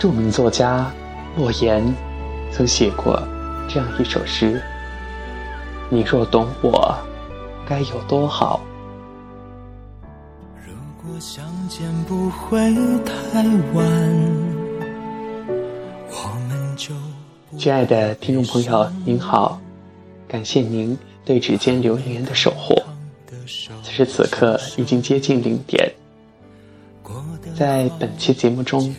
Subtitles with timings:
[0.00, 0.90] 著名作家
[1.36, 1.84] 莫言
[2.50, 3.22] 曾写过
[3.68, 4.58] 这样一首诗
[5.92, 6.96] ：“你若懂我，
[7.66, 8.62] 该有多好。”
[10.66, 12.74] 如果相见不会
[13.04, 13.42] 太
[13.74, 13.84] 晚，
[16.08, 16.94] 我们就
[17.58, 19.60] 亲爱的听众朋友，您好，
[20.26, 22.74] 感谢您对指尖流年的守护。
[23.82, 25.92] 此时此刻已经接近零点，
[27.54, 28.96] 在本期节目中。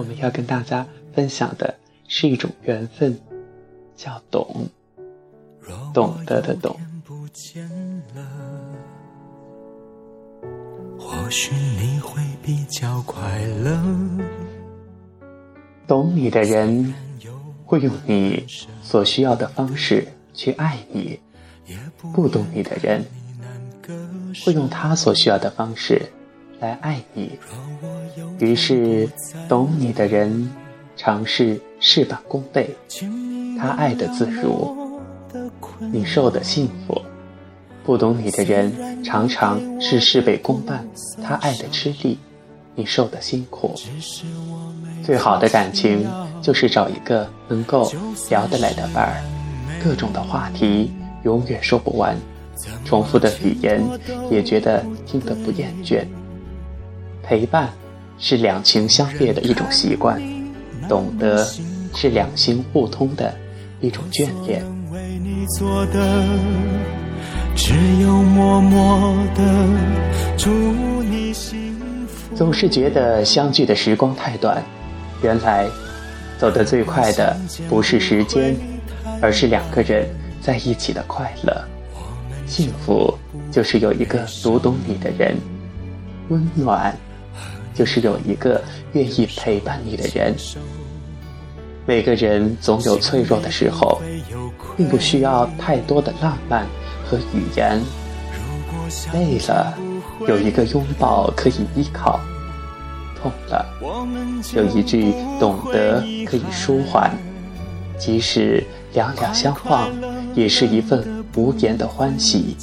[0.00, 1.74] 我们要跟大家分享的
[2.08, 3.20] 是一种缘分，
[3.94, 4.66] 叫懂，
[5.92, 6.74] 懂得的懂。
[10.98, 13.78] 或许你会比较快乐。
[15.86, 16.94] 懂你的人
[17.66, 18.46] 会用你
[18.82, 21.20] 所需要的方式去爱你，
[22.14, 23.04] 不懂你的人
[24.46, 26.10] 会用他所需要的方式
[26.60, 27.38] 来爱你。
[28.38, 29.08] 于是，
[29.48, 30.50] 懂你的人
[30.96, 32.68] 尝试事半功倍，
[33.58, 34.76] 他爱的自如，
[35.90, 37.00] 你受的幸福；
[37.82, 40.86] 不懂你的人常常是事倍功半，
[41.22, 42.18] 他爱的吃力，
[42.74, 43.74] 你受的辛苦。
[45.02, 46.06] 最好的感情
[46.42, 47.90] 就是找一个能够
[48.28, 49.22] 聊得来的伴儿，
[49.82, 50.92] 各种的话题
[51.24, 52.14] 永远说不完，
[52.84, 53.82] 重复的语言
[54.30, 56.04] 也觉得听得不厌倦，
[57.22, 57.68] 陪伴。
[58.22, 60.20] 是两情相悦的一种习惯，
[60.86, 61.42] 懂得
[61.94, 63.34] 是两心互通的
[63.80, 64.62] 一种眷恋。
[72.36, 74.62] 总是觉得相聚的时光太短，
[75.22, 75.66] 原来
[76.38, 77.34] 走得最快的
[77.70, 78.54] 不是时间，
[79.22, 80.06] 而是两个人
[80.42, 81.56] 在一起的快乐。
[82.46, 83.16] 幸福
[83.50, 85.34] 就是有一个读懂你的人，
[86.28, 86.94] 温暖。
[87.74, 90.34] 就是有一个愿意陪伴你的人。
[91.86, 94.00] 每个人总有脆弱的时候，
[94.76, 96.66] 并不需要太多的浪漫
[97.04, 97.80] 和语言。
[99.12, 99.74] 累了，
[100.28, 102.20] 有一个拥抱可以依靠；
[103.20, 103.66] 痛了，
[104.54, 107.10] 有一句懂得可以舒缓。
[107.98, 109.88] 即使两两相望，
[110.34, 112.56] 也是一份无言的欢喜。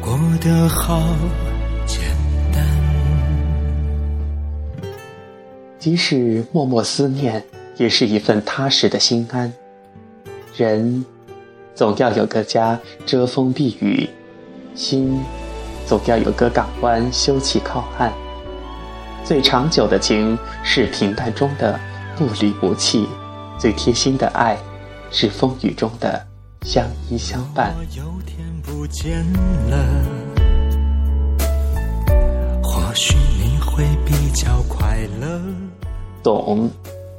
[0.00, 1.02] 过得好。
[5.80, 7.42] 即使默默思念，
[7.78, 9.50] 也是一份踏实的心安。
[10.54, 11.02] 人
[11.74, 14.06] 总要有个家遮风避雨，
[14.74, 15.18] 心
[15.86, 18.12] 总要有个港湾休憩靠岸。
[19.24, 21.80] 最长久的情是平淡中的
[22.14, 23.08] 不离不弃，
[23.58, 24.58] 最贴心的爱
[25.10, 26.26] 是风雨中的
[26.60, 27.74] 相依相伴。
[28.66, 28.86] 或
[33.70, 35.40] 会比较快乐。
[36.22, 36.70] 懂，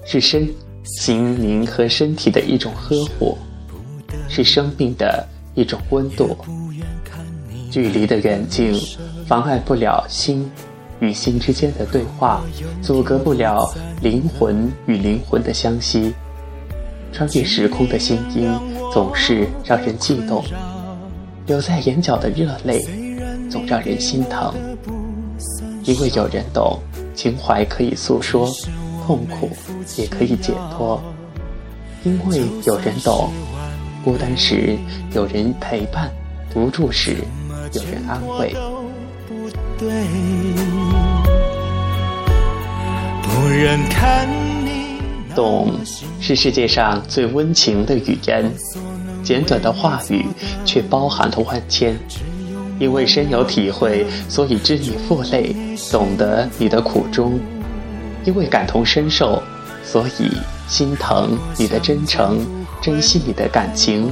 [0.06, 0.47] 是身
[0.84, 3.38] 心灵和身体的一种呵护，
[4.29, 6.38] 是生命的一种温度。
[7.72, 8.73] 距离的远近，
[9.25, 10.50] 妨碍不了心
[11.00, 12.41] 与心之间的对话，
[12.81, 16.13] 阻隔不了灵魂与灵魂的相吸。
[17.13, 18.50] 穿越时空的心音，
[18.94, 20.44] 总是让人悸动；
[21.47, 22.85] 留在眼角的热泪，
[23.50, 24.53] 总让人心疼。
[25.91, 26.79] 因为有人懂，
[27.13, 28.50] 情怀可以诉说。
[29.06, 29.50] 痛苦
[29.97, 31.02] 也可以解脱，
[32.03, 33.29] 因为有人懂；
[34.06, 34.78] 孤单时
[35.13, 36.09] 有人陪伴，
[36.56, 37.18] 无助时
[37.74, 38.56] 有人安慰。
[45.35, 45.74] 懂
[46.22, 48.50] 是世界上最温情的语言，
[49.24, 50.25] 简短的话语
[50.63, 51.97] 却包含了万千。
[52.81, 55.56] 因为深有体会，所以知你负累，
[55.92, 57.40] 懂得你的苦衷。
[58.25, 59.40] 因为感同身受，
[59.84, 60.31] 所以
[60.68, 62.39] 心疼你的真诚，
[62.81, 64.12] 珍惜你的感情。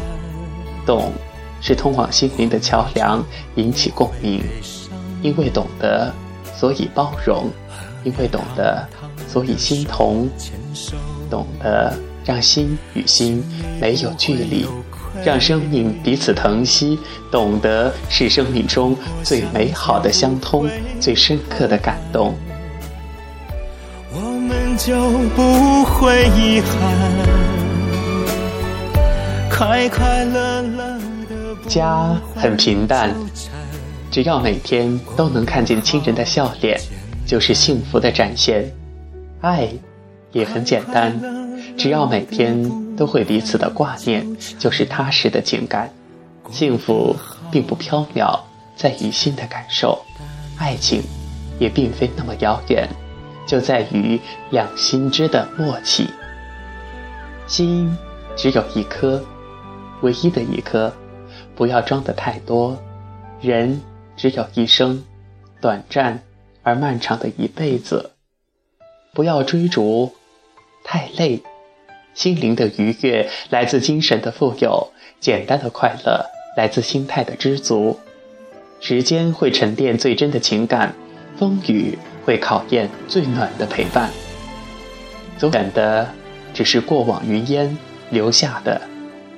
[0.86, 1.12] 懂，
[1.60, 3.26] 是通往心灵的桥梁，
[3.56, 4.44] 引起共鸣。
[5.24, 6.14] 因为懂得，
[6.56, 7.46] 所以包容；
[8.04, 8.88] 因为懂得，
[9.28, 10.30] 所以心同。
[11.28, 11.92] 懂得，
[12.24, 13.44] 让心与心
[13.82, 14.68] 没有距离，
[15.24, 17.00] 让生命彼此疼惜。
[17.32, 20.68] 懂得，是生命中最美好的相通，
[21.00, 22.36] 最深刻的感动。
[24.12, 24.96] 我们就
[25.36, 26.70] 不会遗憾。
[29.52, 30.98] 快快乐乐
[31.28, 33.14] 的家很平淡，
[34.10, 36.80] 只要每天都能看见亲人的笑脸，
[37.26, 38.74] 就是幸福的展现。
[39.42, 39.68] 爱
[40.32, 41.14] 也很简单，
[41.78, 44.28] 只要每天都会彼此的挂念，
[44.60, 45.90] 就是踏实的情感。
[46.52, 47.16] 幸福
[47.50, 48.38] 并不缥缈，
[48.76, 50.04] 在于心的感受。
[50.58, 51.02] 爱情
[51.60, 52.90] 也并非那么遥远。
[53.48, 54.20] 就在于
[54.52, 56.10] 两心之的默契。
[57.48, 57.98] 心
[58.36, 59.24] 只有一颗，
[60.02, 60.94] 唯一的一颗，
[61.56, 62.78] 不要装的太多。
[63.42, 63.82] 人
[64.18, 65.02] 只有一生，
[65.62, 66.22] 短暂
[66.64, 68.12] 而漫长的一辈子，
[69.14, 70.14] 不要追逐，
[70.84, 71.42] 太累。
[72.20, 76.26] 心灵的愉悦来自精神的富有，简单的快乐
[76.58, 77.98] 来自心态的知足。
[78.82, 80.94] 时间会沉淀最真的情感，
[81.38, 84.10] 风雨会考验最暖的陪伴。
[85.38, 86.10] 走远的。
[86.52, 87.78] 只是过往云烟
[88.10, 88.82] 留下的，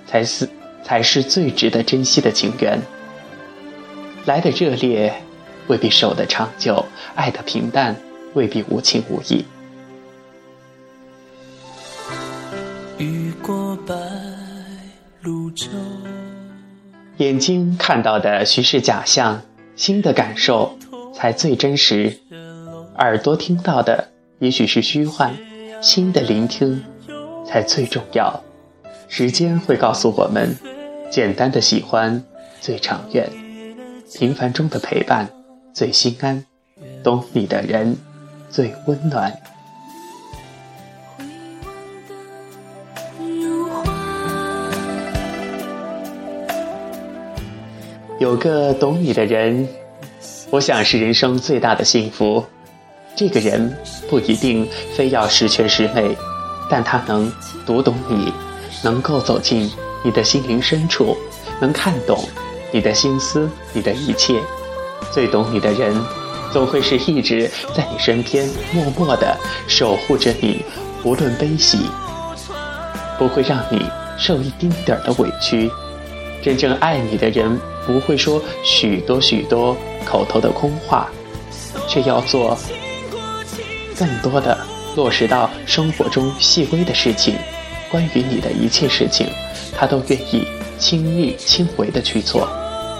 [0.08, 0.50] 才是
[0.82, 2.80] 才是最值得珍惜的情缘。
[4.26, 5.14] 来的热烈，
[5.68, 7.96] 未必守得长久；爱的平淡，
[8.34, 9.46] 未必无情无义。
[13.44, 13.96] 过白
[15.22, 15.68] 鹭洲，
[17.18, 19.42] 眼睛看到的许是假象，
[19.76, 20.78] 心的感受
[21.14, 22.20] 才最真实；
[22.98, 24.10] 耳朵听到的
[24.40, 25.34] 也许是虚幻，
[25.82, 26.84] 心的聆听。
[27.44, 28.42] 才最重要。
[29.10, 30.56] 时间会告诉我们，
[31.12, 32.24] 简单的喜欢
[32.62, 33.30] 最长远，
[34.14, 35.28] 平凡中的陪伴
[35.74, 36.46] 最心安，
[37.04, 37.98] 懂你的人
[38.50, 39.38] 最温暖。
[48.22, 49.68] 有个懂你的人，
[50.52, 52.46] 我想是人生最大的幸福。
[53.16, 53.76] 这个人
[54.12, 56.16] 不一定非要十全十美。
[56.70, 57.34] 但他能
[57.66, 58.32] 读懂你，
[58.84, 59.68] 能够走进
[60.04, 61.18] 你的心灵深处，
[61.60, 62.24] 能看懂
[62.72, 64.40] 你的心思，你的一切。
[65.12, 65.92] 最懂你的人，
[66.54, 69.36] 总会是一直在你身边，默默的
[69.68, 70.64] 守护着你，
[71.04, 71.80] 无论悲喜，
[73.18, 73.84] 不会让你
[74.16, 75.72] 受一丁点儿的委屈。
[76.40, 79.76] 真正爱你的人，不会说许多许多
[80.06, 81.10] 口头的空话，
[81.88, 82.58] 却要做
[83.98, 84.58] 更多的。
[84.94, 87.36] 落实到生活中细微的事情，
[87.90, 89.26] 关于你的一切事情，
[89.74, 90.46] 他都愿意
[90.78, 92.46] 亲力亲为的去做，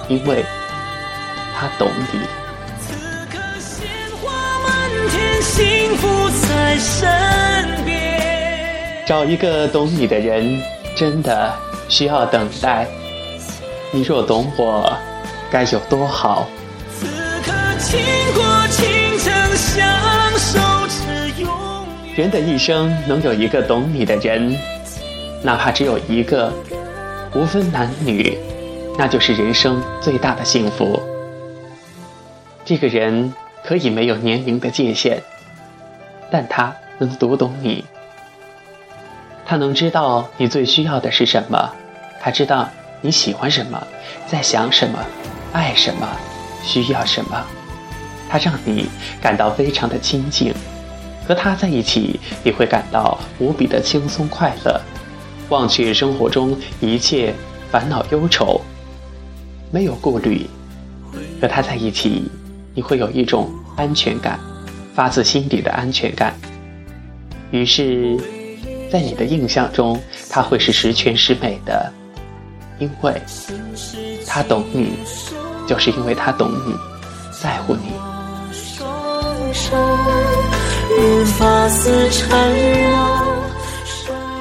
[0.08, 0.42] 因为
[1.54, 2.20] 他懂你。
[9.06, 10.62] 找一个懂你的人，
[10.96, 11.54] 真的
[11.90, 12.88] 需要等待。
[13.94, 14.98] 你若懂我，
[15.52, 16.48] 该有多好。
[16.90, 18.00] 此刻倾
[18.34, 19.86] 国倾城相
[20.38, 20.60] 守。
[22.16, 24.58] 人的一生能有一个懂你的人，
[25.42, 26.54] 哪怕只有一个，
[27.34, 28.38] 无分男女，
[28.98, 31.02] 那就是人生最大的幸福。
[32.64, 33.34] 这个人
[33.64, 35.20] 可以没有年龄的界限，
[36.30, 37.86] 但他能读懂你，
[39.46, 41.74] 他能知道你最需要的是什么，
[42.22, 42.70] 他知道
[43.02, 43.88] 你喜欢什么，
[44.28, 45.00] 在想什么，
[45.52, 46.08] 爱什么，
[46.64, 47.44] 需要什么，
[48.30, 48.88] 他让你
[49.20, 50.54] 感到非常的亲近。
[51.28, 54.82] 和他在一起，你会感到无比的轻松快乐，
[55.50, 57.34] 忘却生活中一切
[57.72, 58.62] 烦恼忧愁，
[59.72, 60.48] 没有顾虑。
[61.42, 62.30] 和他在一起，
[62.74, 64.40] 你会有一种安全感，
[64.94, 66.36] 发自心底的安全感。
[67.52, 68.18] 于是，
[68.92, 70.00] 在你的印象中，
[70.30, 71.92] 他会是十全十美的，
[72.82, 73.22] 因为
[74.26, 74.98] 他懂你，
[75.68, 76.76] 就是因为他懂你，
[77.30, 77.92] 在乎你。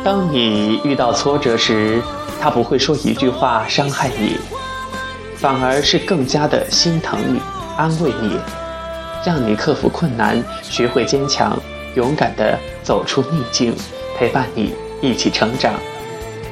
[0.02, 2.00] 当你遇到挫折时，
[2.40, 4.38] 他不会说一句话伤害你，
[5.37, 7.38] 反而是更加的心疼你、
[7.76, 8.38] 安慰你，
[9.23, 11.59] 让你克服困难，学会坚强，
[11.94, 13.76] 勇敢的走出逆境，
[14.16, 15.75] 陪伴你一起成长。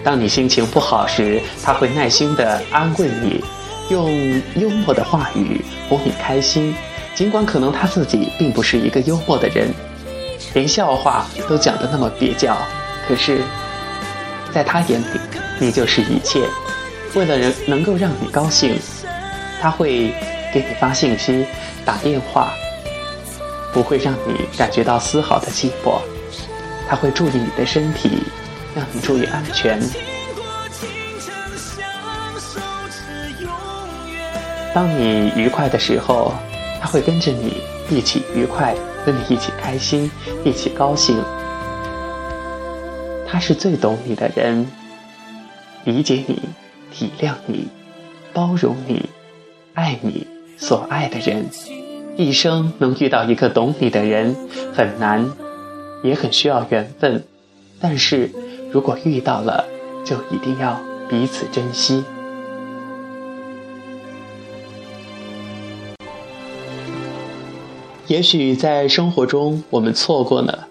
[0.08, 3.44] 当你心情不好时，他会耐心的安慰你，
[3.90, 4.10] 用
[4.56, 6.74] 幽默的话语哄你开心，
[7.14, 9.68] 尽管可能他自己并不是一个幽默的人。
[10.54, 12.56] 连笑话都讲得那么蹩脚，
[13.06, 13.42] 可是，
[14.50, 15.20] 在他眼里，
[15.60, 16.48] 你就是一切。
[17.14, 18.78] 为了人能够让你高兴，
[19.60, 20.14] 他会
[20.54, 21.44] 给你发信息、
[21.84, 22.54] 打电话，
[23.74, 26.00] 不会让你感觉到丝毫的寂寞。
[26.88, 28.22] 他会注意你的身体，
[28.78, 29.80] 让你注意安全。
[34.72, 36.32] 当你愉快的时候，
[36.80, 38.72] 他会跟着你一起愉快。
[39.06, 40.10] 跟你一起开心，
[40.44, 41.16] 一起高兴。
[43.26, 44.66] 他是最懂你的人，
[45.84, 46.38] 理解你，
[46.92, 47.68] 体谅你，
[48.34, 49.08] 包容你，
[49.72, 50.26] 爱你
[50.58, 51.46] 所爱的人。
[52.18, 54.36] 一生能遇到一个懂你的人
[54.74, 55.26] 很难，
[56.02, 57.24] 也很需要缘分。
[57.80, 58.30] 但是
[58.70, 59.64] 如果遇到了，
[60.04, 62.04] 就一定要彼此珍惜。
[68.06, 70.68] 也许在生活中，我们错过了，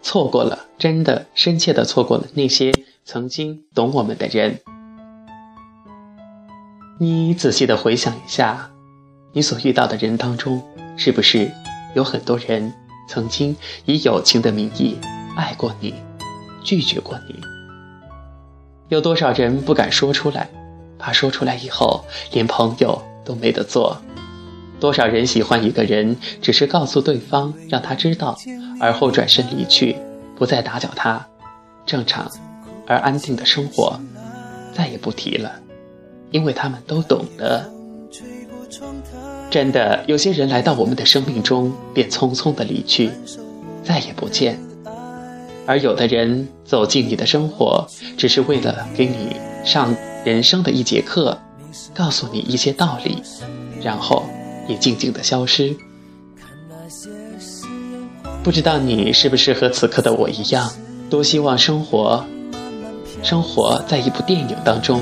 [0.00, 2.72] 错过了，真的深切的错过了那些
[3.04, 4.60] 曾经懂我们的人。
[6.98, 8.70] 你仔细的回想一下，
[9.32, 10.62] 你所遇到的人当中，
[10.96, 11.50] 是不是
[11.94, 12.72] 有很多人
[13.08, 14.96] 曾经以友情的名义
[15.36, 15.94] 爱过你，
[16.68, 17.34] 拒绝过你？
[18.90, 20.50] 有多少人不敢说出来，
[20.98, 23.96] 怕说出来以后连朋友都没得做？
[24.78, 28.38] 多少人喜欢一个人，只是告诉对方让他知道，
[28.78, 29.96] 而后转身离去，
[30.36, 31.26] 不再打搅他，
[31.86, 32.30] 正常
[32.86, 33.98] 而安定的生活，
[34.74, 35.50] 再也不提了，
[36.32, 37.72] 因为他们都懂得。
[39.48, 43.10] 真的，有些人来到我们的生命中，便匆匆的离去，
[43.82, 44.54] 再也不见；
[45.68, 49.94] 而有的人走进你的生活，只是为了给你上
[50.24, 51.38] 人生的一节课，
[51.94, 53.22] 告诉你一些道理，
[53.82, 54.24] 然后。
[54.68, 55.74] 也静静的消失。
[58.44, 60.70] 不知道你是不是和此刻的我一样，
[61.08, 62.22] 多希望生活，
[63.22, 65.00] 生活在一部电影当中，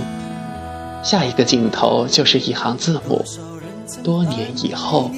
[1.02, 3.24] 下一个镜头就是一行字幕。
[4.04, 5.10] 多年以后，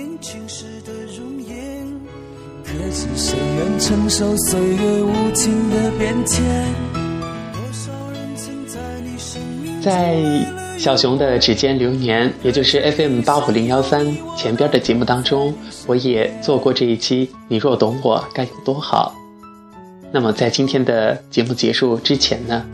[9.80, 10.54] 在。
[10.78, 14.06] 小熊的指尖流年，也就是 FM 八五零幺三
[14.36, 15.52] 前边的节目当中，
[15.88, 17.28] 我也做过这一期。
[17.48, 19.12] 你若懂我，该有多好。
[20.12, 22.64] 那么在今天的节目结束之前呢，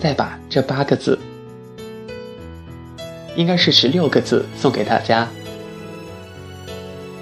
[0.00, 1.18] 再把这八个字，
[3.36, 5.28] 应该是十六个字送给大家。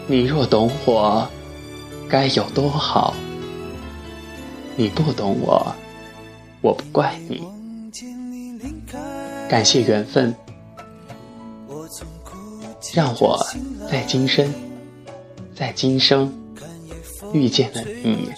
[0.06, 1.28] 你若懂我，
[2.09, 3.15] 该有多好。
[4.77, 5.75] 你不懂我，
[6.61, 7.43] 我不怪你。
[9.49, 10.35] 感谢缘分，
[12.93, 13.39] 让我
[13.91, 14.53] 在今生，
[15.55, 16.33] 在今生
[17.33, 18.31] 遇见了你。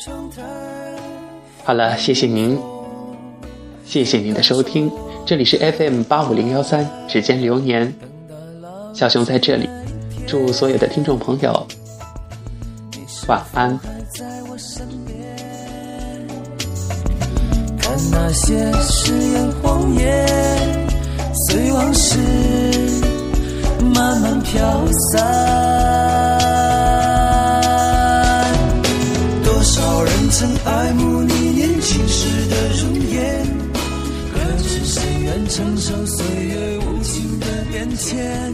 [1.64, 2.58] 好了，谢谢您，
[3.84, 4.90] 谢谢您的收听，
[5.24, 7.94] 这里是 FM 八五零幺三指尖流年，
[8.92, 9.68] 小熊在这里，
[10.26, 11.66] 祝所有的听众朋友
[13.26, 13.78] 晚安。
[17.78, 20.26] 看那些誓言谎言。
[21.48, 22.18] 随往事
[23.94, 25.22] 慢慢飘散，
[29.44, 33.46] 多少人曾爱慕你年轻时的容颜，
[34.32, 38.52] 可知谁愿承受岁月无情的变迁？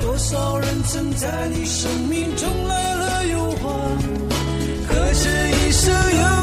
[0.00, 2.91] 多少人曾在你生命中来
[3.62, 4.34] 了又还，
[4.88, 6.41] 可是一生有。